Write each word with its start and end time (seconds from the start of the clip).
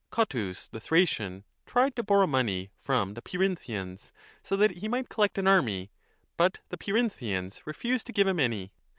Cotys, 0.11 0.67
the 0.71 0.79
Thracian, 0.79 1.43
tried 1.67 1.95
to 1.95 2.01
borrow 2.01 2.25
money 2.25 2.71
from 2.79 3.13
the 3.13 3.21
as 3.23 3.31
Peirinthians 3.31 4.11
so 4.41 4.55
that 4.55 4.71
he 4.77 4.87
might 4.87 5.09
collect 5.09 5.37
an 5.37 5.47
army; 5.47 5.91
but 6.37 6.59
the 6.69 6.77
Peirinthians 6.79 7.61
refused 7.67 8.07
to 8.07 8.11
give 8.13 8.25
him 8.25 8.39
any. 8.39 8.71